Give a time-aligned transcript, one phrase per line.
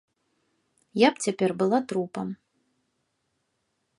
[1.01, 2.27] Я б цяпер была трупам.